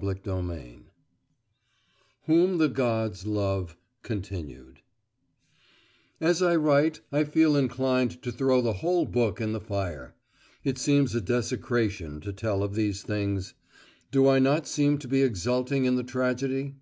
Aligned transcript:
CHAPTER 0.00 0.30
XI 0.32 0.76
"WHOM 2.26 2.58
THE 2.58 2.68
GODS 2.68 3.26
LOVE" 3.26 3.76
(continued) 4.04 4.78
As 6.20 6.40
I 6.40 6.54
write 6.54 7.00
I 7.10 7.24
feel 7.24 7.56
inclined 7.56 8.22
to 8.22 8.30
throw 8.30 8.62
the 8.62 8.74
whole 8.74 9.06
book 9.06 9.40
in 9.40 9.50
the 9.52 9.60
fire. 9.60 10.14
It 10.62 10.78
seems 10.78 11.16
a 11.16 11.20
desecration 11.20 12.20
to 12.20 12.32
tell 12.32 12.62
of 12.62 12.76
these 12.76 13.02
things. 13.02 13.54
Do 14.12 14.28
I 14.28 14.38
not 14.38 14.68
seem 14.68 14.98
to 14.98 15.08
be 15.08 15.22
exulting 15.24 15.84
in 15.84 15.96
the 15.96 16.04
tragedy? 16.04 16.76